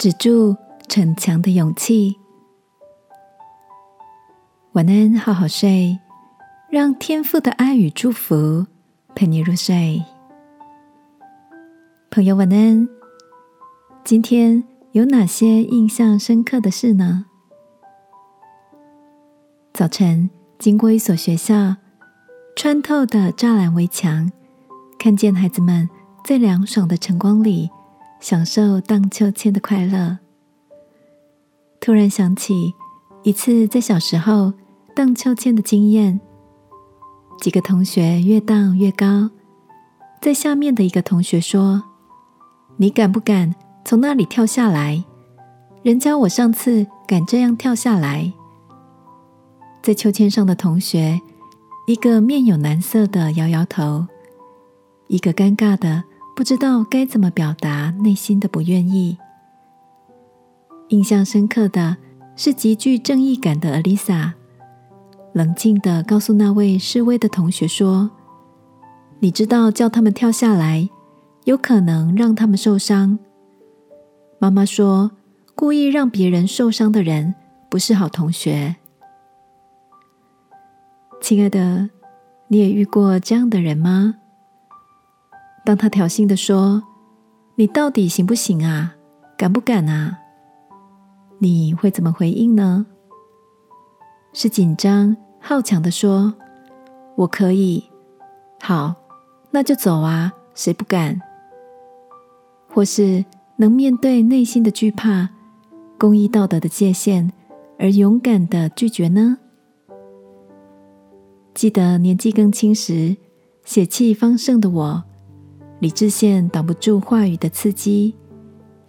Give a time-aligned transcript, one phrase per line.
[0.00, 0.56] 止住
[0.88, 2.16] 逞强的勇气。
[4.72, 5.98] 晚安，好好睡，
[6.70, 8.66] 让天父的爱与祝福
[9.14, 10.02] 陪你入睡。
[12.10, 12.88] 朋友，晚安。
[14.02, 17.26] 今天有哪些印象深刻的事呢？
[19.74, 21.76] 早晨经过一所学校，
[22.56, 24.32] 穿透的栅栏围墙，
[24.98, 25.86] 看见孩子们
[26.24, 27.68] 在凉爽的晨光里。
[28.20, 30.18] 享受荡秋千的快乐。
[31.80, 32.74] 突然想起
[33.22, 34.52] 一次在小时候
[34.94, 36.20] 荡秋千的经验。
[37.40, 39.30] 几个同学越荡越高，
[40.20, 41.82] 在下面的一个同学说
[42.76, 45.02] ：“你敢不敢从那里跳下来？
[45.82, 48.30] 人家我上次敢这样跳下来。”
[49.82, 51.18] 在秋千上的同学，
[51.86, 54.06] 一个面有难色的摇摇头，
[55.06, 56.04] 一个尴尬的。
[56.40, 59.18] 不知道该怎么表达内心的不愿意。
[60.88, 61.98] 印象深刻的
[62.34, 64.32] 是极具正义感的 Alisa，
[65.34, 68.10] 冷静的告诉那位示威的同学说
[69.20, 70.88] ：“你知道叫他们跳下来，
[71.44, 73.18] 有可能让他们受伤。”
[74.40, 75.10] 妈妈说
[75.54, 77.34] ：“故意让别人受伤的人
[77.68, 78.76] 不是好同学。”
[81.20, 81.90] 亲爱的，
[82.48, 84.14] 你也遇过这样的人吗？
[85.70, 86.82] 当他挑衅的说
[87.54, 88.92] ：“你到底行不行啊？
[89.38, 90.18] 敢不敢啊？”
[91.38, 92.84] 你会怎么回应呢？
[94.32, 96.34] 是紧张好强的说
[97.14, 97.84] ：“我可以。”
[98.60, 98.96] 好，
[99.52, 100.32] 那就走啊！
[100.56, 101.20] 谁不敢？
[102.68, 103.24] 或是
[103.54, 105.28] 能面对内心的惧怕、
[105.96, 107.30] 公益道德的界限，
[107.78, 109.38] 而勇敢的拒绝呢？
[111.54, 113.16] 记得年纪更轻时，
[113.64, 115.04] 血气方盛的我。
[115.80, 118.14] 理智线挡不住话语的刺激，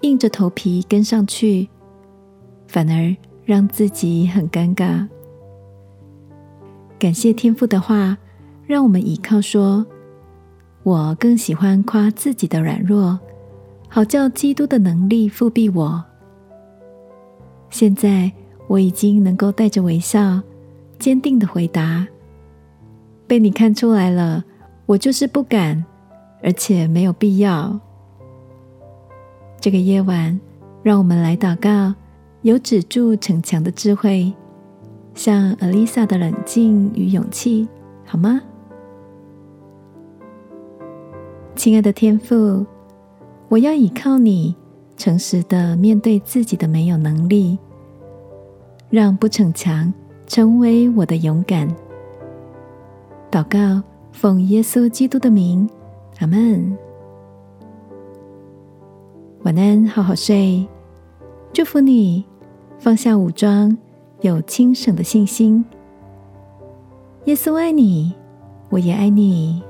[0.02, 1.68] 硬着头皮跟上去，
[2.68, 5.08] 反而让自己很尴尬。
[7.00, 8.18] 感谢天父的话，
[8.66, 9.86] 让我们倚靠说
[10.84, 13.18] ：“我更喜欢夸自己的软弱，
[13.88, 16.04] 好叫基督的能力复辟我。”
[17.72, 18.30] 现在
[18.68, 20.42] 我已经能够带着微笑，
[21.00, 22.06] 坚定的回答
[23.26, 24.44] ：“被你看出来了，
[24.86, 25.84] 我就是不敢。”
[26.44, 27.80] 而且没有必要。
[29.60, 30.40] 这个夜晚，
[30.82, 31.94] 让我们来祷告，
[32.42, 34.34] 有止住逞强的智慧，
[35.14, 37.68] 像 Alisa 的冷静与勇气，
[38.04, 38.42] 好吗？
[41.56, 42.66] 亲爱的天父，
[43.50, 44.56] 我要依靠你，
[44.98, 47.60] 诚实的面对自己的没有能力，
[48.90, 49.94] 让不逞强
[50.26, 51.68] 成为我的勇敢。
[53.30, 55.70] 祷告，奉耶稣基督的名。
[56.22, 56.78] 阿门。
[59.44, 60.68] 晚安，好好睡。
[61.52, 62.24] 祝福你，
[62.78, 63.76] 放下武装，
[64.20, 65.66] 有轻省的信心。
[67.26, 68.14] 耶稣爱你，
[68.70, 69.64] 我也爱你。